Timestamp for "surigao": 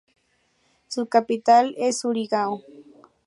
1.99-2.63